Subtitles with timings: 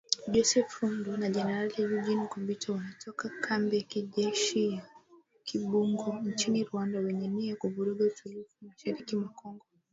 [0.33, 4.81] Joseph Rurindo na Generali Eugene Nkubito, wanatoka kambi ya kijeshi ya
[5.43, 9.65] Kibungo nchini Rwanda wenye nia ya kuvuruga utulivu mashariki mwa Kongo